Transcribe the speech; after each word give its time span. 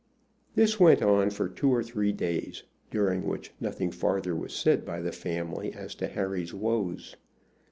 This 0.55 0.79
went 0.79 1.03
on 1.03 1.29
for 1.29 1.47
two 1.47 1.69
or 1.71 1.83
three 1.83 2.11
days, 2.11 2.63
during 2.89 3.21
which 3.23 3.53
nothing 3.59 3.91
farther 3.91 4.35
was 4.35 4.51
said 4.51 4.83
by 4.83 4.99
the 4.99 5.11
family 5.11 5.73
as 5.73 5.93
to 5.93 6.07
Harry's 6.07 6.55
woes. 6.55 7.15